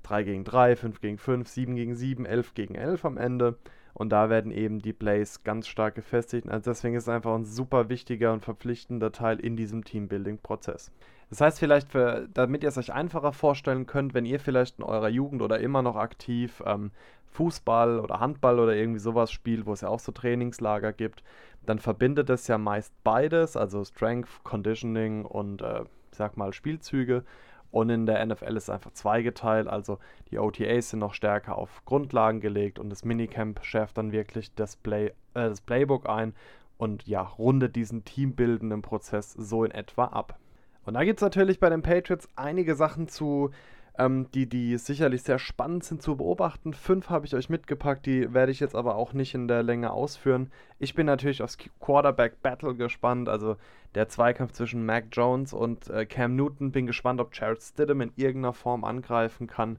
3 0.04 0.24
gegen 0.24 0.44
3, 0.44 0.76
5 0.76 1.02
gegen 1.02 1.18
5, 1.18 1.48
7 1.48 1.76
gegen 1.76 1.96
7, 1.96 2.26
11 2.26 2.54
gegen 2.54 2.76
11 2.76 3.06
am 3.06 3.18
Ende. 3.18 3.58
Und 4.00 4.12
da 4.12 4.30
werden 4.30 4.54
eben 4.54 4.80
die 4.80 4.94
Plays 4.94 5.44
ganz 5.44 5.68
stark 5.68 5.94
gefestigt. 5.94 6.48
Also 6.48 6.72
deswegen 6.72 6.96
ist 6.96 7.04
es 7.04 7.10
einfach 7.10 7.36
ein 7.36 7.44
super 7.44 7.90
wichtiger 7.90 8.32
und 8.32 8.46
verpflichtender 8.46 9.12
Teil 9.12 9.42
in 9.42 9.58
diesem 9.58 9.84
Teambuilding-Prozess. 9.84 10.94
Das 11.30 11.42
heißt 11.42 11.60
vielleicht, 11.60 11.90
für, 11.90 12.30
damit 12.34 12.64
ihr 12.64 12.70
es 12.70 12.78
euch 12.78 12.94
einfacher 12.94 13.34
vorstellen 13.34 13.88
könnt, 13.88 14.14
wenn 14.14 14.26
ihr 14.26 14.40
vielleicht 14.40 14.80
in 14.80 14.86
eurer 14.86 15.10
Jugend 15.10 15.42
oder 15.42 15.60
immer 15.60 15.82
noch 15.82 15.98
aktiv 15.98 16.64
ähm, 16.66 16.92
Fußball 17.34 18.00
oder 18.00 18.22
Handball 18.22 18.62
oder 18.62 18.74
irgendwie 18.74 19.02
sowas 19.02 19.34
spielt, 19.34 19.66
wo 19.66 19.74
es 19.74 19.82
ja 19.82 19.90
auch 19.90 20.00
so 20.00 20.14
Trainingslager 20.14 20.94
gibt, 20.94 21.22
dann 21.66 21.80
verbindet 21.80 22.30
es 22.30 22.48
ja 22.48 22.58
meist 22.58 22.94
beides, 23.04 23.58
also 23.58 23.84
Strength, 23.84 24.46
Conditioning 24.46 25.26
und 25.26 25.62
äh, 25.62 25.82
ich 25.82 26.18
sag 26.18 26.38
mal 26.38 26.54
Spielzüge. 26.54 27.26
Und 27.72 27.90
in 27.90 28.06
der 28.06 28.26
NFL 28.26 28.58
ist 28.58 28.64
es 28.64 28.70
einfach 28.70 28.92
zweigeteilt, 28.92 29.68
also 29.68 30.00
die 30.32 30.40
OTAs 30.40 30.90
sind 30.90 31.00
noch 31.00 31.14
stärker 31.14 31.58
auf 31.58 31.84
Grundlagen 31.86 32.40
gelegt 32.42 32.80
und 32.80 32.90
das 32.90 33.06
Minicamp 33.06 33.64
schärft 33.64 33.98
dann 33.98 34.12
wirklich 34.12 34.54
das, 34.56 34.76
Play, 34.76 35.08
äh, 35.08 35.14
das 35.34 35.62
Playbook 35.62 36.10
ein 36.10 36.34
und 36.78 37.08
ja, 37.08 37.22
rundet 37.22 37.76
diesen 37.76 38.06
teambildenden 38.06 38.82
Prozess 38.82 39.34
so 39.34 39.64
in 39.64 39.72
etwa 39.72 40.06
ab. 40.06 40.40
Und 40.86 40.96
da 40.96 41.04
gibt 41.04 41.20
es 41.20 41.22
natürlich 41.22 41.60
bei 41.60 41.70
den 41.70 41.84
Patriots 41.84 42.28
einige 42.36 42.76
Sachen 42.76 43.08
zu 43.08 43.52
ähm, 44.00 44.32
die, 44.34 44.48
die 44.48 44.78
sicherlich 44.78 45.24
sehr 45.24 45.40
spannend 45.40 45.84
sind 45.84 46.02
zu 46.02 46.16
beobachten. 46.16 46.74
Fünf 46.74 47.10
habe 47.10 47.26
ich 47.26 47.36
euch 47.36 47.50
mitgepackt, 47.50 48.06
die 48.06 48.34
werde 48.34 48.52
ich 48.52 48.62
jetzt 48.62 48.76
aber 48.76 48.96
auch 48.96 49.12
nicht 49.12 49.36
in 49.36 49.50
der 49.50 49.62
Länge 49.62 49.92
ausführen. 49.92 50.52
Ich 50.80 50.96
bin 50.96 51.06
natürlich 51.06 51.44
aufs 51.44 51.58
Quarterback 51.82 52.42
Battle 52.42 52.76
gespannt, 52.76 53.28
also 53.28 53.58
der 53.96 54.08
Zweikampf 54.08 54.54
zwischen 54.54 54.86
Mac 54.86 55.08
Jones 55.12 55.52
und 55.52 55.90
äh, 55.90 56.06
Cam 56.06 56.38
Newton. 56.38 56.72
Bin 56.72 56.88
gespannt, 56.88 57.20
ob 57.20 57.36
Jared 57.36 57.62
Stidham 57.62 58.00
in 58.00 58.14
irgendeiner 58.16 58.54
Form 58.54 58.86
angreifen 58.86 59.48
kann. 59.48 59.78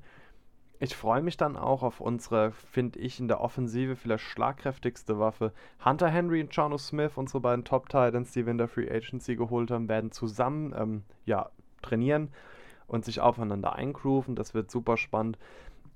Ich 0.80 0.94
freue 0.94 1.22
mich 1.22 1.38
dann 1.38 1.56
auch 1.56 1.82
auf 1.82 2.00
unsere, 2.00 2.52
finde 2.52 2.98
ich, 2.98 3.20
in 3.20 3.28
der 3.28 3.40
Offensive 3.40 3.96
vielleicht 3.96 4.24
schlagkräftigste 4.24 5.18
Waffe. 5.18 5.52
Hunter 5.82 6.08
Henry 6.08 6.42
und 6.42 6.54
Jono 6.54 6.78
Smith, 6.78 7.12
unsere 7.16 7.40
beiden 7.40 7.64
Top-Titans, 7.64 8.32
die 8.32 8.44
wir 8.44 8.50
in 8.50 8.58
der 8.58 8.68
Free 8.68 8.90
Agency 8.90 9.36
geholt 9.36 9.70
haben, 9.70 9.88
werden 9.88 10.12
zusammen 10.12 10.74
ähm, 10.76 11.02
ja, 11.24 11.50
trainieren 11.82 12.30
und 12.90 13.04
sich 13.04 13.20
aufeinander 13.20 13.74
eingrooven. 13.76 14.34
Das 14.34 14.52
wird 14.52 14.70
super 14.70 14.96
spannend. 14.96 15.38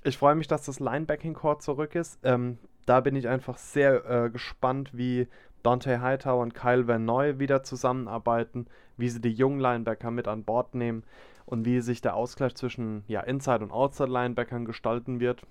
Ich 0.04 0.16
freue 0.16 0.36
mich, 0.36 0.46
dass 0.46 0.64
das 0.64 0.80
Linebacking-Core 0.80 1.58
zurück 1.58 1.94
ist. 1.94 2.18
Ähm, 2.22 2.58
da 2.86 3.00
bin 3.00 3.16
ich 3.16 3.28
einfach 3.28 3.58
sehr 3.58 4.04
äh, 4.08 4.30
gespannt, 4.30 4.90
wie 4.92 5.26
Dante 5.62 6.00
Hightower 6.00 6.42
und 6.42 6.54
Kyle 6.54 6.86
Van 6.86 7.04
Noy 7.04 7.38
wieder 7.38 7.62
zusammenarbeiten, 7.62 8.66
wie 8.96 9.08
sie 9.08 9.20
die 9.20 9.32
jungen 9.32 9.60
Linebacker 9.60 10.10
mit 10.10 10.28
an 10.28 10.44
Bord 10.44 10.74
nehmen 10.74 11.02
und 11.46 11.64
wie 11.64 11.80
sich 11.80 12.00
der 12.00 12.14
Ausgleich 12.14 12.54
zwischen 12.54 13.02
ja, 13.08 13.20
Inside- 13.20 13.64
und 13.64 13.72
Outside-Linebackern 13.72 14.64
gestalten 14.64 15.20
wird. 15.20 15.42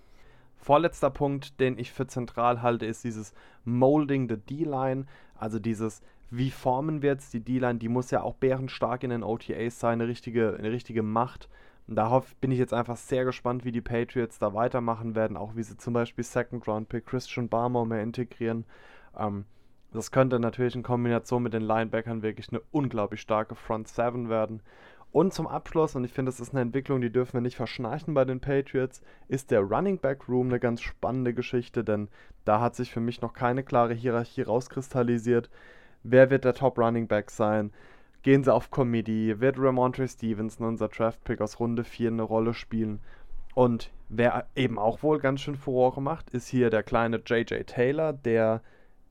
Vorletzter 0.56 1.10
Punkt, 1.10 1.60
den 1.60 1.78
ich 1.78 1.92
für 1.92 2.08
zentral 2.08 2.62
halte, 2.62 2.86
ist 2.86 3.04
dieses 3.04 3.34
Molding 3.66 4.30
the 4.30 4.38
D-Line, 4.38 5.08
also 5.38 5.60
dieses 5.60 6.02
wie 6.36 6.50
formen 6.50 7.04
wir 7.04 7.12
jetzt 7.12 7.34
die 7.34 7.42
D-Line? 7.42 7.78
Die 7.78 7.90
muss 7.90 8.10
ja 8.10 8.24
auch 8.24 8.34
bärenstark 8.34 9.04
in 9.04 9.12
den 9.12 9.24
OTAs 9.24 9.80
sein, 9.80 10.02
eine 10.02 10.08
richtige, 10.08 10.56
eine 10.58 10.72
richtige 10.72 11.04
Macht. 11.04 11.48
Und 11.88 11.96
darauf 11.96 12.36
bin 12.38 12.52
ich 12.52 12.58
jetzt 12.58 12.74
einfach 12.74 12.98
sehr 12.98 13.24
gespannt, 13.24 13.66
wie 13.66 13.72
die 13.72 13.82
Patriots 13.82 14.40
da 14.40 14.54
weitermachen 14.56 15.14
werden, 15.14 15.38
auch 15.38 15.56
wie 15.56 15.62
sie 15.62 15.78
zum 15.78 15.94
Beispiel 15.94 16.24
Second 16.24 16.68
Round 16.68 16.90
Pick 16.90 17.06
Christian 17.06 17.50
Barmore 17.50 17.86
mehr 17.86 18.02
integrieren. 18.02 18.66
Ähm, 19.16 19.46
das 19.92 20.10
könnte 20.10 20.40
natürlich 20.40 20.76
in 20.76 20.82
Kombination 20.82 21.44
mit 21.44 21.54
den 21.54 21.62
Linebackern 21.62 22.24
wirklich 22.24 22.50
eine 22.50 22.62
unglaublich 22.72 23.22
starke 23.22 23.54
Front 23.54 23.90
7 23.90 24.28
werden. 24.28 24.64
Und 25.12 25.36
zum 25.36 25.46
Abschluss, 25.46 25.96
und 25.96 26.04
ich 26.04 26.14
finde, 26.14 26.32
das 26.32 26.40
ist 26.40 26.54
eine 26.54 26.62
Entwicklung, 26.62 27.00
die 27.00 27.12
dürfen 27.12 27.34
wir 27.34 27.42
nicht 27.42 27.58
verschnarchen 27.58 28.16
bei 28.16 28.26
den 28.26 28.40
Patriots, 28.40 29.04
ist 29.28 29.52
der 29.52 29.62
Running 29.62 30.00
Back 30.00 30.28
Room 30.28 30.48
eine 30.48 30.60
ganz 30.60 30.82
spannende 30.82 31.36
Geschichte, 31.36 31.84
denn 31.84 32.10
da 32.44 32.60
hat 32.60 32.76
sich 32.76 32.92
für 32.92 33.02
mich 33.02 33.22
noch 33.22 33.34
keine 33.34 33.64
klare 33.64 33.94
Hierarchie 33.94 34.42
rauskristallisiert. 34.42 35.52
Wer 36.04 36.30
wird 36.30 36.44
der 36.44 36.54
Top 36.54 36.78
Running 36.78 37.08
Back 37.08 37.32
sein? 37.32 37.72
Gehen 38.24 38.44
sie 38.44 38.54
auf 38.54 38.72
Committee? 38.72 39.40
Wird 39.40 39.58
Ramontre 39.58 40.08
Stevenson, 40.08 40.68
unser 40.68 40.90
Draft-Pick 40.90 41.42
aus 41.42 41.60
Runde 41.60 41.84
4, 41.84 42.10
eine 42.10 42.24
Rolle 42.24 42.54
spielen? 42.54 43.00
Und 43.54 43.92
wer 44.10 44.48
eben 44.56 44.80
auch 44.80 45.04
wohl 45.04 45.20
ganz 45.20 45.42
schön 45.42 45.56
Furore 45.56 46.02
macht, 46.02 46.30
ist 46.32 46.48
hier 46.48 46.70
der 46.70 46.84
kleine 46.84 47.22
JJ 47.26 47.64
Taylor, 47.66 48.14
der 48.14 48.62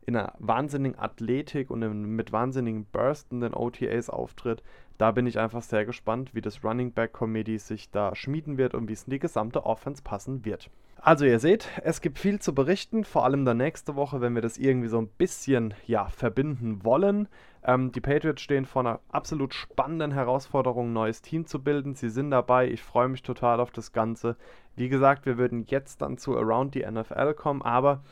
in 0.06 0.16
einer 0.16 0.34
wahnsinnigen 0.38 0.98
Athletik 0.98 1.70
und 1.70 1.80
mit 2.14 2.32
wahnsinnigen 2.32 2.86
Bursten 2.86 3.40
den 3.40 3.54
OTAs 3.54 4.10
auftritt. 4.10 4.62
Da 4.98 5.10
bin 5.12 5.26
ich 5.26 5.38
einfach 5.38 5.62
sehr 5.62 5.84
gespannt, 5.84 6.34
wie 6.34 6.40
das 6.40 6.62
Running 6.64 6.92
Back 6.92 7.12
Committee 7.12 7.58
sich 7.58 7.90
da 7.90 8.14
schmieden 8.14 8.58
wird 8.58 8.74
und 8.74 8.88
wie 8.88 8.92
es 8.92 9.04
in 9.04 9.10
die 9.10 9.18
gesamte 9.18 9.64
Offense 9.64 10.02
passen 10.02 10.44
wird. 10.44 10.70
Also 11.04 11.24
ihr 11.24 11.40
seht, 11.40 11.68
es 11.82 12.00
gibt 12.00 12.20
viel 12.20 12.38
zu 12.38 12.54
berichten, 12.54 13.02
vor 13.02 13.24
allem 13.24 13.44
dann 13.44 13.56
nächste 13.56 13.96
Woche, 13.96 14.20
wenn 14.20 14.36
wir 14.36 14.42
das 14.42 14.56
irgendwie 14.56 14.86
so 14.86 14.98
ein 14.98 15.08
bisschen 15.08 15.74
ja, 15.84 16.06
verbinden 16.06 16.84
wollen. 16.84 17.26
Ähm, 17.64 17.90
die 17.90 18.00
Patriots 18.00 18.40
stehen 18.40 18.66
vor 18.66 18.82
einer 18.82 19.00
absolut 19.10 19.52
spannenden 19.52 20.12
Herausforderung, 20.12 20.90
ein 20.90 20.92
neues 20.92 21.20
Team 21.20 21.46
zu 21.46 21.60
bilden. 21.60 21.96
Sie 21.96 22.08
sind 22.08 22.30
dabei, 22.30 22.68
ich 22.68 22.82
freue 22.82 23.08
mich 23.08 23.24
total 23.24 23.58
auf 23.58 23.72
das 23.72 23.92
Ganze. 23.92 24.36
Wie 24.76 24.88
gesagt, 24.88 25.26
wir 25.26 25.38
würden 25.38 25.64
jetzt 25.66 26.02
dann 26.02 26.18
zu 26.18 26.36
Around 26.36 26.74
the 26.74 26.86
NFL 26.88 27.34
kommen, 27.34 27.62
aber 27.62 28.04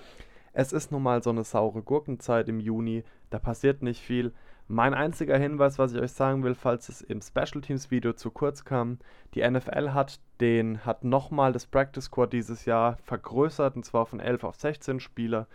es 0.53 0.73
ist 0.73 0.93
nun 0.93 1.03
mal 1.03 1.23
so 1.23 1.31
eine 1.31 1.45
saure 1.45 1.83
Gurkenzeit 1.83 2.49
im 2.49 2.61
Juni, 2.61 3.05
da 3.31 3.39
passiert 3.39 3.83
nicht 3.83 4.01
viel. 4.01 4.33
Mein 4.69 4.95
einziger 4.95 5.37
Hinweis, 5.37 5.79
was 5.79 5.93
ich 5.93 6.01
euch 6.01 6.13
sagen 6.13 6.45
will, 6.45 6.55
falls 6.55 6.89
es 6.89 7.03
im 7.03 7.21
Special 7.21 7.61
Teams 7.61 7.91
Video 7.91 8.13
zu 8.13 8.31
kurz 8.31 8.65
kam, 8.65 8.99
die 9.35 9.49
NFL 9.49 9.91
hat 9.91 10.21
den 10.41 10.85
hat 10.87 11.05
nochmal 11.05 11.53
das 11.53 11.67
Practice 11.67 12.05
Squad 12.05 12.33
dieses 12.33 12.65
Jahr 12.65 12.97
vergrößert 13.03 13.77
und 13.77 13.85
zwar 13.85 14.07
von 14.07 14.21
11 14.21 14.45
auf 14.45 14.57
16 14.57 15.01
Spieler. 15.01 15.47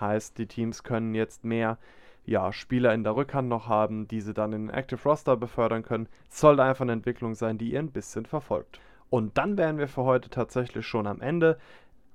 Heißt, 0.00 0.38
die 0.38 0.46
Teams 0.46 0.82
können 0.82 1.14
jetzt 1.14 1.44
mehr 1.44 1.78
ja, 2.26 2.52
Spieler 2.52 2.94
in 2.94 3.04
der 3.04 3.16
Rückhand 3.16 3.48
noch 3.48 3.68
haben, 3.68 4.08
die 4.08 4.20
sie 4.20 4.34
dann 4.34 4.52
in 4.52 4.66
den 4.66 4.74
Active 4.74 5.02
Roster 5.04 5.36
befördern 5.36 5.82
können. 5.82 6.08
Sollte 6.28 6.62
einfach 6.62 6.82
eine 6.82 6.92
Entwicklung 6.92 7.34
sein, 7.34 7.58
die 7.58 7.72
ihr 7.72 7.78
ein 7.78 7.92
bisschen 7.92 8.26
verfolgt. 8.26 8.80
Und 9.10 9.36
dann 9.38 9.56
wären 9.58 9.78
wir 9.78 9.88
für 9.88 10.04
heute 10.04 10.30
tatsächlich 10.30 10.86
schon 10.86 11.06
am 11.06 11.20
Ende. 11.20 11.58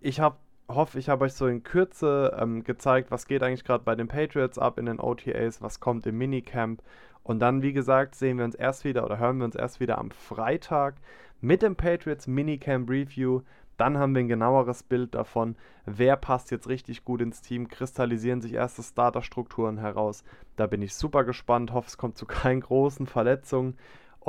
Ich 0.01 0.19
habe 0.19 0.37
hoffe, 0.69 0.99
ich 0.99 1.09
habe 1.09 1.25
euch 1.25 1.33
so 1.33 1.47
in 1.47 1.63
Kürze 1.63 2.37
ähm, 2.39 2.63
gezeigt, 2.63 3.11
was 3.11 3.27
geht 3.27 3.43
eigentlich 3.43 3.63
gerade 3.63 3.83
bei 3.83 3.95
den 3.95 4.07
Patriots 4.07 4.59
ab 4.59 4.77
in 4.77 4.85
den 4.85 4.99
OTAs, 4.99 5.61
was 5.61 5.79
kommt 5.79 6.05
im 6.05 6.17
Minicamp. 6.17 6.81
Und 7.23 7.39
dann, 7.39 7.61
wie 7.61 7.73
gesagt, 7.73 8.15
sehen 8.15 8.37
wir 8.37 8.45
uns 8.45 8.55
erst 8.55 8.83
wieder 8.83 9.03
oder 9.05 9.19
hören 9.19 9.39
wir 9.39 9.45
uns 9.45 9.55
erst 9.55 9.79
wieder 9.79 9.97
am 9.97 10.11
Freitag 10.11 10.95
mit 11.41 11.61
dem 11.61 11.75
Patriots 11.75 12.27
Minicamp 12.27 12.89
Review. 12.89 13.41
Dann 13.77 13.97
haben 13.97 14.13
wir 14.13 14.21
ein 14.21 14.27
genaueres 14.27 14.83
Bild 14.83 15.15
davon, 15.15 15.55
wer 15.85 16.17
passt 16.17 16.51
jetzt 16.51 16.67
richtig 16.67 17.05
gut 17.05 17.21
ins 17.21 17.41
Team, 17.41 17.67
kristallisieren 17.67 18.41
sich 18.41 18.53
erste 18.53 18.83
Starterstrukturen 18.83 19.77
heraus. 19.77 20.23
Da 20.55 20.67
bin 20.67 20.81
ich 20.81 20.95
super 20.95 21.23
gespannt, 21.23 21.71
hoffe 21.71 21.87
es 21.87 21.97
kommt 21.97 22.17
zu 22.17 22.25
keinen 22.25 22.61
großen 22.61 23.07
Verletzungen. 23.07 23.77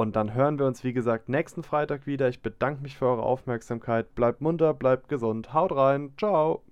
Und 0.01 0.17
dann 0.17 0.33
hören 0.33 0.59
wir 0.59 0.65
uns, 0.65 0.83
wie 0.83 0.95
gesagt, 0.95 1.29
nächsten 1.29 1.63
Freitag 1.63 2.07
wieder. 2.07 2.27
Ich 2.31 2.41
bedanke 2.41 2.83
mich 2.83 2.97
für 2.97 3.05
eure 3.05 3.23
Aufmerksamkeit. 3.23 4.15
Bleibt 4.15 4.41
munter, 4.41 4.73
bleibt 4.73 5.11
gesund. 5.11 5.53
Haut 5.53 5.77
rein. 5.77 6.15
Ciao. 6.17 6.63